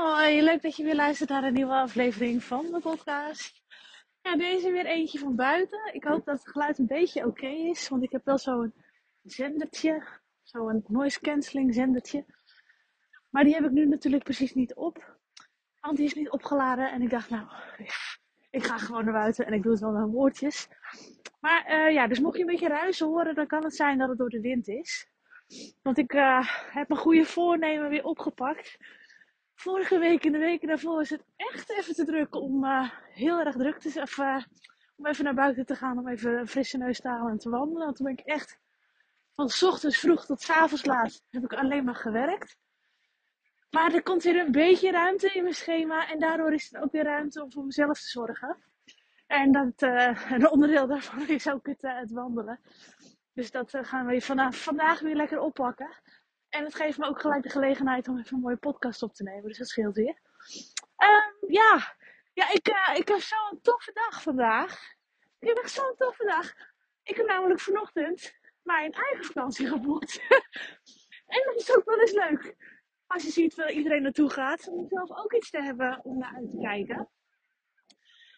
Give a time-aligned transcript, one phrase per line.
[0.00, 3.62] Hoi, leuk dat je weer luistert naar een nieuwe aflevering van de podcast.
[4.22, 5.94] Ja, deze weer eentje van buiten.
[5.94, 8.74] Ik hoop dat het geluid een beetje oké is, want ik heb wel zo'n
[9.22, 10.06] zendertje,
[10.42, 12.24] zo'n noise cancelling zendertje.
[13.30, 15.18] Maar die heb ik nu natuurlijk precies niet op,
[15.80, 16.92] want die is niet opgeladen.
[16.92, 17.46] En ik dacht, nou,
[18.50, 20.68] ik ga gewoon naar buiten en ik doe het wel met woordjes.
[21.40, 24.08] Maar uh, ja, dus mocht je een beetje ruisen horen, dan kan het zijn dat
[24.08, 25.08] het door de wind is.
[25.82, 28.78] Want ik uh, heb mijn goede voornemen weer opgepakt
[29.60, 33.40] vorige week en de weken daarvoor was het echt even te druk om uh, heel
[33.40, 34.08] erg druk te zijn.
[34.18, 34.42] Uh,
[34.96, 37.50] om even naar buiten te gaan, om even een frisse neus te halen en te
[37.50, 37.84] wandelen.
[37.84, 38.58] Want toen ben ik echt
[39.32, 42.56] van s ochtends vroeg tot s avonds laat heb ik alleen maar gewerkt.
[43.70, 46.08] Maar er komt weer een beetje ruimte in mijn schema.
[46.08, 48.56] En daardoor is er ook weer ruimte om voor mezelf te zorgen.
[49.26, 52.60] En dat, uh, een onderdeel daarvan is ook het, het wandelen.
[53.32, 55.90] Dus dat gaan we vanaf vandaag weer lekker oppakken.
[56.50, 59.22] En het geeft me ook gelijk de gelegenheid om even een mooie podcast op te
[59.22, 59.48] nemen.
[59.48, 60.18] Dus dat scheelt weer.
[60.96, 61.96] Um, ja.
[62.32, 64.94] ja, ik, uh, ik heb zo'n toffe dag vandaag.
[65.38, 66.54] Ik heb echt zo'n toffe dag.
[67.02, 70.20] Ik heb namelijk vanochtend mijn eigen vakantie geboekt.
[71.34, 72.54] en dat is ook wel eens leuk.
[73.06, 76.34] Als je ziet waar iedereen naartoe gaat, om zelf ook iets te hebben om naar
[76.34, 77.08] uit te kijken.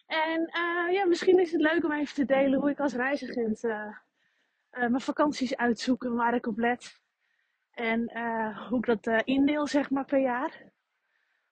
[0.05, 3.63] En uh, ja, misschien is het leuk om even te delen hoe ik als reisagent
[3.63, 3.97] uh,
[4.69, 7.01] mijn vakanties uitzoek en waar ik op let.
[7.73, 10.71] En uh, hoe ik dat uh, indeel, zeg maar, per jaar.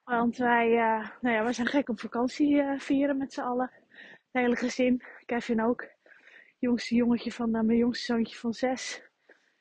[0.03, 3.71] Want wij, uh, nou ja, wij zijn gek op vakantie vieren met z'n allen.
[3.89, 5.03] Het hele gezin.
[5.25, 5.85] Kevin ook.
[6.57, 9.09] Jongste jongetje van mijn jongste zoontje van zes.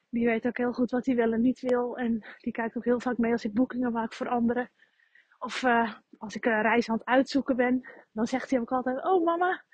[0.09, 1.99] Die weet ook heel goed wat hij wel en niet wil.
[1.99, 4.71] En die kijkt ook heel vaak mee als ik boekingen maak voor anderen.
[5.39, 5.65] Of
[6.19, 7.89] als ik een reis aan het uitzoeken ben.
[8.13, 9.65] Dan zegt hij ook altijd, oh mama,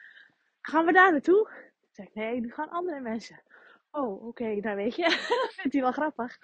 [0.60, 1.50] gaan we daar naartoe?
[1.80, 3.42] Dan zeg ik, nee, nu gaan andere mensen.
[3.90, 5.10] Oh, oké, okay, weet je,
[5.56, 6.38] vindt hij wel grappig.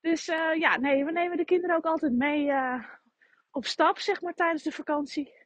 [0.00, 2.84] Dus uh, ja, nee, we nemen de kinderen ook altijd mee uh,
[3.50, 5.38] op stap, zeg maar, tijdens de vakantie.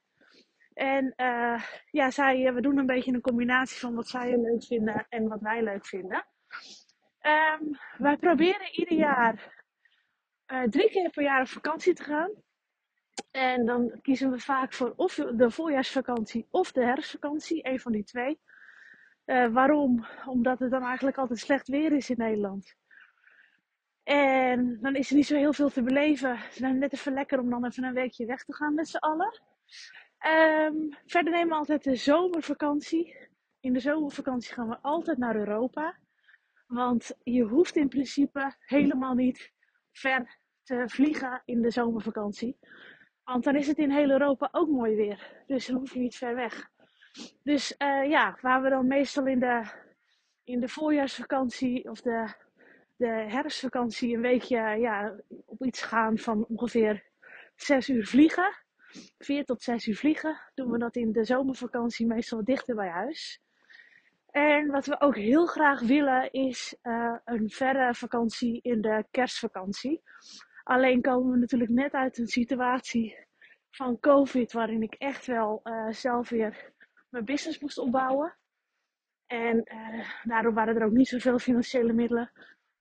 [0.73, 5.07] En uh, ja, zij, we doen een beetje een combinatie van wat zij leuk vinden
[5.09, 6.27] en wat wij leuk vinden.
[7.21, 9.65] Um, wij proberen ieder jaar
[10.71, 12.31] drie keer per jaar op vakantie te gaan.
[13.31, 18.05] En dan kiezen we vaak voor of de voorjaarsvakantie of de herfstvakantie, een van die
[18.05, 18.41] twee.
[19.53, 20.07] waarom?
[20.27, 22.77] Omdat het dan eigenlijk altijd slecht weer is in Nederland.
[24.05, 26.39] En dan is er niet zo heel veel te beleven.
[26.39, 28.97] Het is net even lekker om dan even een weekje weg te gaan met z'n
[28.97, 29.41] allen.
[30.27, 33.17] Um, verder nemen we altijd de zomervakantie.
[33.61, 35.97] In de zomervakantie gaan we altijd naar Europa.
[36.67, 39.53] Want je hoeft in principe helemaal niet
[39.93, 42.59] ver te vliegen in de zomervakantie.
[43.25, 45.45] Want dan is het in heel Europa ook mooi weer.
[45.47, 46.71] Dus dan hoef je niet ver weg.
[47.43, 49.63] Dus uh, ja, waar we dan meestal in de,
[50.45, 52.44] in de voorjaarsvakantie of de
[52.97, 57.05] de herfstvakantie een weekje ja, op iets gaan van ongeveer
[57.57, 58.63] 6 uur vliegen.
[59.19, 60.41] 4 tot 6 uur vliegen.
[60.55, 63.43] Doen we dat in de zomervakantie meestal dichter bij huis.
[64.31, 70.03] En wat we ook heel graag willen is uh, een verre vakantie in de kerstvakantie.
[70.63, 73.27] Alleen komen we natuurlijk net uit een situatie
[73.71, 76.73] van COVID waarin ik echt wel uh, zelf weer
[77.09, 78.37] mijn business moest opbouwen.
[79.27, 82.31] En uh, daardoor waren er ook niet zoveel financiële middelen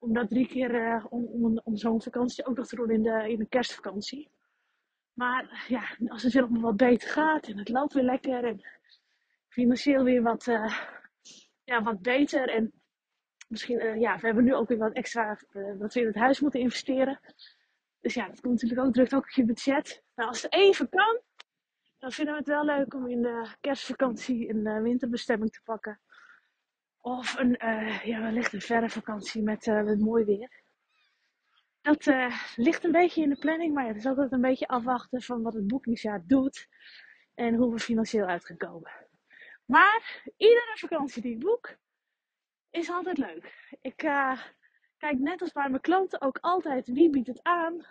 [0.03, 3.29] om dat drie keer uh, om, om, zo'n vakantie ook nog te doen in de,
[3.29, 4.29] in de kerstvakantie.
[5.13, 8.61] Maar ja, als het weer nog wat beter gaat en het loopt weer lekker en
[9.47, 10.79] financieel weer wat, uh,
[11.63, 12.49] ja, wat beter.
[12.49, 12.71] En
[13.47, 15.39] misschien, uh, ja, we hebben nu ook weer wat extra
[15.77, 17.19] wat we in het huis moeten investeren.
[17.99, 20.03] Dus ja, dat komt natuurlijk ook, drukt ook op je budget.
[20.15, 21.21] Nou, als het even kan,
[21.99, 25.99] dan vinden we het wel leuk om in de kerstvakantie een winterbestemming te pakken.
[27.05, 30.61] Of een, uh, ja, wellicht een verre vakantie met, uh, met mooi weer.
[31.81, 35.21] Dat uh, ligt een beetje in de planning, maar het is altijd een beetje afwachten
[35.21, 36.67] van wat het boekingsjaar doet
[37.33, 38.91] en hoe we financieel uit gaan komen.
[39.65, 41.75] Maar iedere vakantie die ik boek
[42.69, 43.75] is altijd leuk.
[43.81, 43.95] Ik
[44.97, 47.85] kijk net als bij mijn klanten ook altijd wie biedt het aan.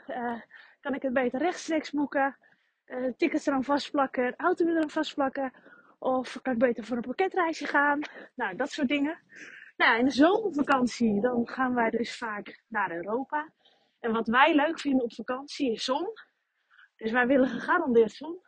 [0.81, 2.37] kan ik het beter rechtstreeks boeken?
[3.17, 5.53] tickets eraan vastplakken, auto eraan vastplakken
[6.03, 8.01] of kan ik beter voor een pakketreisje gaan?
[8.35, 9.19] Nou, dat soort dingen.
[9.77, 13.53] Nou, in de zomervakantie dan gaan wij dus vaak naar Europa.
[14.01, 16.09] En wat wij leuk vinden op vakantie is zon.
[16.97, 18.41] Dus wij willen gegarandeerd zon.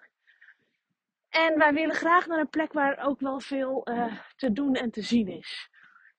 [1.29, 4.91] En wij willen graag naar een plek waar ook wel veel uh, te doen en
[4.91, 5.71] te zien is.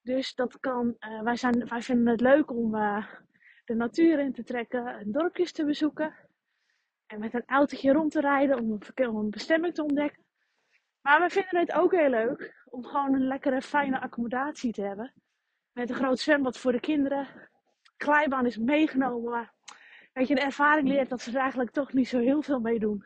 [0.02, 3.06] Dus dat kan, uh, wij, zijn, wij vinden het leuk om uh,
[3.66, 6.14] de natuur in te trekken, dorpjes te bezoeken.
[7.06, 10.25] En met een autootje rond te rijden om een, om een bestemming te ontdekken.
[11.06, 15.13] Maar we vinden het ook heel leuk om gewoon een lekkere, fijne accommodatie te hebben.
[15.72, 17.28] Met een groot zwembad voor de kinderen.
[17.98, 19.54] Glijbaan is meegenomen, maar
[20.13, 22.80] weet je, de ervaring leert dat ze er eigenlijk toch niet zo heel veel mee
[22.80, 23.06] doen.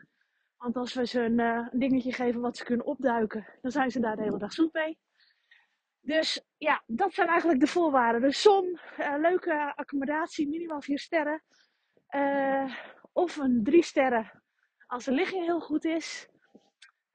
[0.56, 3.90] Want als we ze een, uh, een dingetje geven wat ze kunnen opduiken, dan zijn
[3.90, 4.98] ze daar de hele dag zoet mee.
[6.00, 8.20] Dus ja, dat zijn eigenlijk de voorwaarden.
[8.20, 11.42] Dus zon, uh, leuke accommodatie, minimaal 4 sterren.
[12.14, 12.74] Uh,
[13.12, 14.42] of een 3 sterren
[14.86, 16.28] als de ligging heel goed is.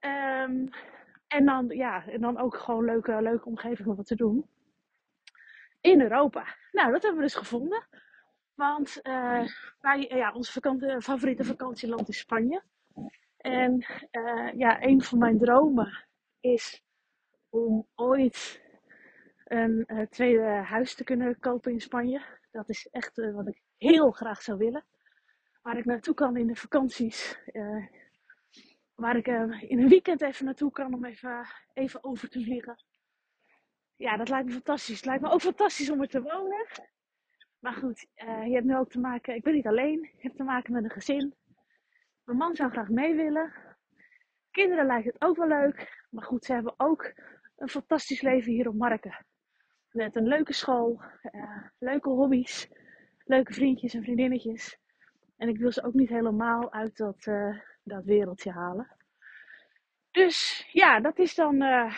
[0.06, 0.70] Um,
[1.28, 4.50] en, dan, ja, en dan ook gewoon leuke, leuke omgeving om wat te doen.
[5.82, 6.56] In Europa.
[6.72, 7.88] Nou, dat hebben we dus gevonden.
[8.54, 9.48] Want uh,
[9.82, 12.64] wij, ja, onze vakantie, favoriete vakantieland is Spanje.
[13.38, 13.86] En
[14.56, 16.06] ja, een van mijn dromen
[16.40, 16.84] is
[17.50, 18.62] om ooit
[19.46, 22.22] een tweede huis te kunnen kopen in Spanje.
[22.52, 24.84] Dat is echt wat ik heel graag zou willen.
[25.62, 27.40] Waar ik naartoe kan in de vakanties.
[28.96, 32.84] Waar ik in een weekend even naartoe kan om even, even over te vliegen.
[33.96, 34.96] Ja, dat lijkt me fantastisch.
[34.96, 36.68] Het lijkt me ook fantastisch om er te wonen.
[37.60, 39.36] Maar goed, je hebt nu ook te maken.
[39.36, 40.02] Ik ben niet alleen.
[40.02, 41.36] Je hebt te maken met een gezin.
[42.24, 43.54] Mijn man zou graag mee willen.
[44.52, 46.06] Kinderen lijkt het ook wel leuk.
[46.10, 47.14] Maar goed, ze hebben ook
[47.56, 49.26] een fantastisch leven hier op Marken.
[49.90, 51.02] Met een leuke school,
[51.32, 52.70] uh, leuke hobby's,
[53.24, 54.80] leuke vriendjes en vriendinnetjes.
[55.38, 57.28] En ik wil ze ook niet helemaal uit dat,
[57.86, 58.88] dat wereldje halen.
[60.12, 61.62] Dus ja, dat is dan.
[61.62, 61.96] Uh,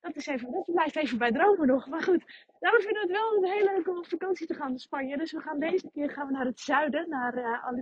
[0.00, 1.86] dat, is even, dat blijft even bij dromen nog.
[1.86, 4.70] Maar goed, daarom vinden we het wel een hele leuke om op vakantie te gaan
[4.70, 5.16] naar Spanje.
[5.16, 7.34] Dus we gaan deze keer gaan we naar het zuiden, naar,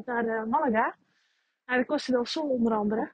[0.05, 0.97] naar Malaga.
[1.65, 3.13] Naar de Costa del Sol onder andere.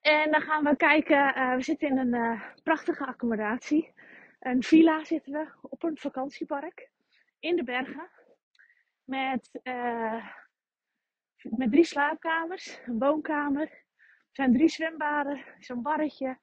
[0.00, 1.38] En dan gaan we kijken.
[1.38, 3.92] Uh, we zitten in een uh, prachtige accommodatie.
[4.40, 6.90] Een villa zitten we op een vakantiepark
[7.38, 8.10] in de bergen.
[9.04, 10.26] Met, uh,
[11.50, 13.62] met drie slaapkamers, een woonkamer.
[13.62, 16.38] Er zijn drie zwembaden, zo'n barretje.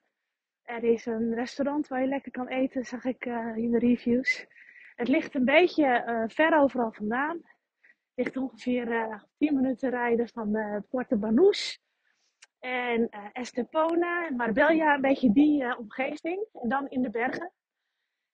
[0.61, 3.25] Er is een restaurant waar je lekker kan eten, zag ik
[3.55, 4.45] in de reviews.
[4.95, 7.35] Het ligt een beetje ver overal vandaan.
[7.35, 10.51] Het ligt ongeveer 10 minuten rijden van
[10.89, 11.81] Puerto Banús.
[12.61, 16.47] En uh, Estepona Marbella, een beetje die uh, omgeving.
[16.53, 17.51] En dan in de bergen.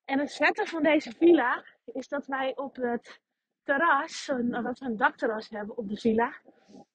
[0.06, 3.22] En het vette van deze villa is dat wij op het
[3.68, 6.36] terras, dat we een dakterras hebben op de villa,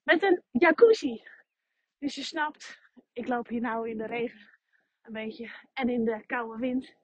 [0.02, 1.22] met een jacuzzi.
[1.98, 2.80] Dus je snapt,
[3.12, 4.48] ik loop hier nou in de regen
[5.02, 6.94] een beetje en in de koude wind.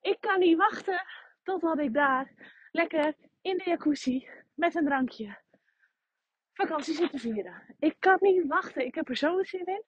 [0.00, 1.04] Ik kan niet wachten
[1.42, 2.32] totdat ik daar
[2.70, 5.38] lekker in de jacuzzi met een drankje
[6.52, 7.74] vakantie zitten vieren.
[7.78, 8.86] Ik kan niet wachten.
[8.86, 9.84] Ik heb er zo'n zin in.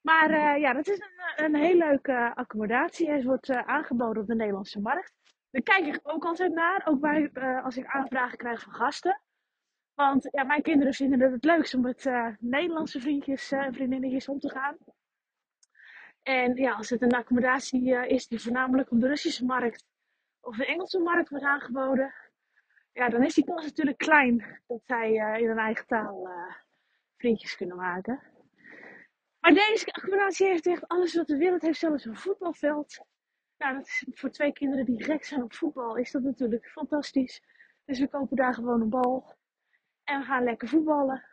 [0.00, 3.08] Maar uh, ja, dat is een, een heel leuke accommodatie.
[3.08, 5.14] Hij wordt uh, aangeboden op de Nederlandse markt.
[5.56, 6.82] Daar kijk ik ook altijd naar.
[6.86, 9.20] Ook bij, uh, als ik aanvragen krijg van gasten.
[9.94, 14.38] Want ja, mijn kinderen vinden het het leukst om met Nederlandse vriendjes en vriendinnetjes om
[14.38, 14.76] te gaan.
[16.22, 19.84] En ja, als het een accommodatie is die voornamelijk op de Russische markt
[20.40, 22.14] of de Engelse markt wordt aangeboden,
[22.92, 26.28] ja, dan is die kans natuurlijk klein dat zij in hun eigen taal
[27.16, 28.22] vriendjes kunnen maken.
[29.40, 33.04] Maar deze accommodatie heeft echt alles wat de wereld heeft, zelfs een voetbalveld.
[33.58, 37.42] Nou, dat is voor twee kinderen die gek zijn op voetbal, is dat natuurlijk fantastisch.
[37.84, 39.34] Dus we kopen daar gewoon een bal
[40.04, 41.24] en we gaan lekker voetballen.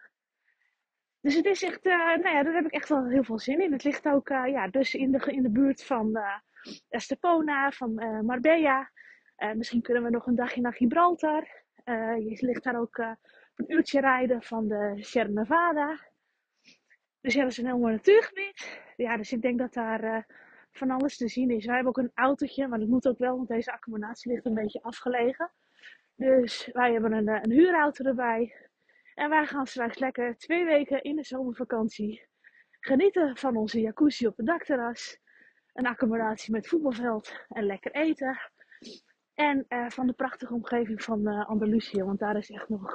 [1.21, 3.61] Dus het is echt, uh, nou ja, daar heb ik echt wel heel veel zin
[3.61, 3.71] in.
[3.71, 6.19] Het ligt ook, ja, dus in de, in de buurt van
[6.89, 7.93] Estepona, van
[8.25, 8.91] Marbella.
[9.55, 11.47] Misschien kunnen we nog een dagje naar Gibraltar.
[12.19, 15.99] Je ligt daar ook een uurtje rijden van de Sierra Nevada.
[17.21, 18.81] Dus ja, dat is een heel mooi natuurgebied.
[18.95, 20.25] Ja, dus ik denk dat daar
[20.73, 21.65] van alles te zien is.
[21.65, 24.53] Wij hebben ook een autootje, maar dat moet ook wel, want deze accommodatie ligt een
[24.53, 25.51] beetje afgelegen.
[26.15, 28.55] Dus wij hebben een, een huurauto erbij.
[29.15, 32.27] En wij gaan straks lekker twee weken in de zomervakantie
[32.79, 35.19] genieten van onze jacuzzi op het dakterras.
[35.73, 38.39] Een accommodatie met voetbalveld en lekker eten.
[39.33, 42.93] En uh, van de prachtige omgeving van uh, Andalusië, want daar is echt nog,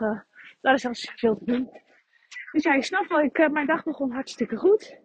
[0.60, 1.70] daar is veel te doen.
[2.52, 5.00] Dus ja, je snapt wel, ik, mijn dag begon hartstikke goed.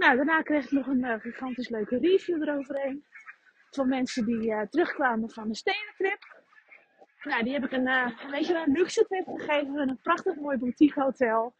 [0.00, 3.04] Nou, daarna kreeg ik nog een gigantisch leuke review eroverheen.
[3.70, 6.18] Van mensen die terugkwamen van een stedentrip.
[7.22, 9.78] Nou, die heb ik een, een beetje een luxe trip gegeven.
[9.78, 11.54] Een prachtig mooi boutique hotel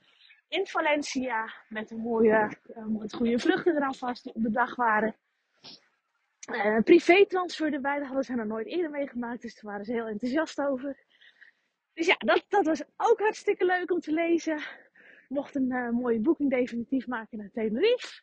[0.48, 1.54] in Valencia.
[1.68, 2.50] Met een mooie,
[2.86, 5.16] met goede vluchten eraan vast die op de dag waren.
[6.52, 9.92] Uh, privé transfer erbij, daar hadden ze nog nooit eerder meegemaakt, dus daar waren ze
[9.92, 11.04] heel enthousiast over.
[11.92, 14.60] Dus ja, dat, dat was ook hartstikke leuk om te lezen.
[15.28, 18.22] mocht een uh, mooie boeking definitief maken naar Tenerife.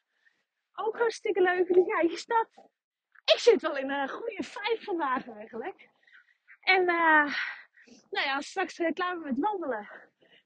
[0.80, 1.74] Ook hartstikke leuk.
[1.74, 2.58] Dus ja, je snapt.
[3.34, 5.90] Ik zit wel in een goede vijf vandaag eigenlijk.
[6.60, 7.36] En uh,
[8.10, 9.90] nou ja, straks uh, klaar met wandelen,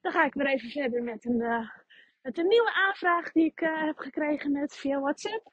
[0.01, 1.69] dan ga ik weer even verder met een, uh,
[2.21, 5.51] met een nieuwe aanvraag die ik heb gekregen net via WhatsApp.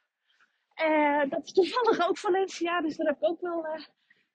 [1.29, 3.67] dat is toevallig ook Valencia, dus daar heb ik ook wel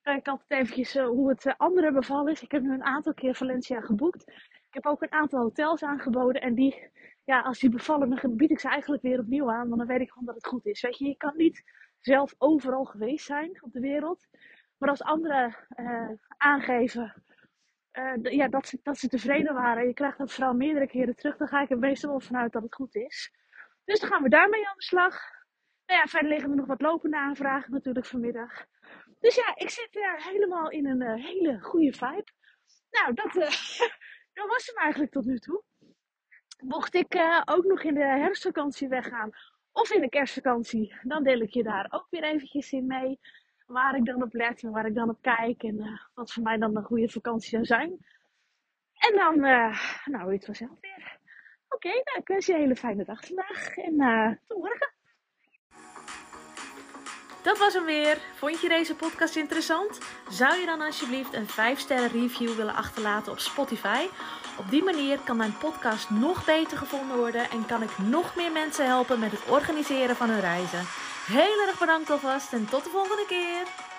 [0.04, 2.42] Kijk altijd eventjes hoe het andere beval is.
[2.42, 4.28] Ik heb nu een aantal keer Valencia geboekt.
[4.68, 6.42] Ik heb ook een aantal hotels aangeboden.
[6.42, 6.90] En die,
[7.24, 9.68] ja, als die bevallen, dan bied ik ze eigenlijk weer opnieuw aan.
[9.68, 10.82] Want dan weet ik gewoon dat het goed is.
[10.82, 11.64] Weet je, je kan niet
[12.00, 14.28] zelf overal geweest zijn op de wereld.
[14.78, 17.24] Maar als anderen uh, aangeven
[17.94, 19.88] uh, ja, dat, ze, dat ze tevreden waren.
[19.88, 21.38] Je krijgt dat vooral meerdere keren terug.
[21.38, 23.34] Dan ga ik er meestal wel vanuit dat het goed is.
[23.86, 25.20] Dus dan gaan we daarmee aan de slag.
[25.86, 28.66] Nou ja, verder liggen er nog wat lopende aanvragen natuurlijk vanmiddag.
[29.20, 32.32] Dus ja, ik zit uh, helemaal in een hele goede vibe.
[32.90, 33.34] Nou, dat,
[34.38, 35.64] dat was hem eigenlijk tot nu toe.
[36.64, 37.16] Mocht ik
[37.46, 39.30] ook nog in de herfstvakantie weggaan
[39.72, 43.20] of in de kerstvakantie, dan deel ik je daar ook weer eventjes in mee.
[43.66, 46.58] Waar ik dan op let en waar ik dan op kijk en wat voor mij
[46.58, 47.98] dan een goede vakantie zou zijn.
[48.94, 49.40] En dan,
[50.06, 51.20] nou, weet het vanzelf weer.
[51.70, 54.93] Oké, okay, nou, ik wens je een hele fijne dag vandaag en tot morgen.
[57.44, 58.18] Dat was hem weer.
[58.36, 60.00] Vond je deze podcast interessant?
[60.30, 64.06] Zou je dan alsjeblieft een 5 sterren review willen achterlaten op Spotify?
[64.58, 68.52] Op die manier kan mijn podcast nog beter gevonden worden en kan ik nog meer
[68.52, 70.86] mensen helpen met het organiseren van hun reizen.
[71.26, 73.93] Heel erg bedankt alvast en tot de volgende keer.